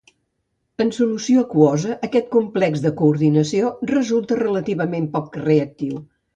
En 0.85 0.87
solució 0.95 1.43
aquosa 1.47 1.97
aquest 2.07 2.33
complex 2.37 2.83
de 2.87 2.93
coordinació 3.03 3.71
resulta 3.95 4.41
relativament 4.43 5.11
poc 5.19 5.43
reactiu. 5.47 6.05